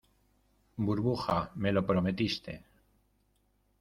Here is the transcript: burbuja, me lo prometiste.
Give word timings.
burbuja, 0.87 1.35
me 1.65 1.73
lo 1.75 1.83
prometiste. 1.91 2.57